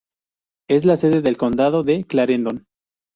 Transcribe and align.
Es 0.67 0.83
la 0.83 0.97
sede 0.97 1.21
del 1.21 1.37
condado 1.37 1.83
de 1.83 2.03
Clarendon. 2.05 2.65